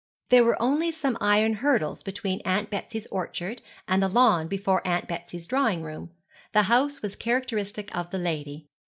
[0.29, 5.07] There were only some iron hurdles between Aunt Betsy's orchard and the lawn before Aunt
[5.07, 6.09] Betsy's drawing room.
[6.53, 8.65] The house was characteristic of the lady.